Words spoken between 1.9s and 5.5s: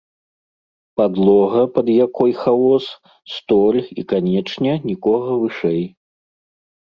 якой хаос, столь і, канечне, нікога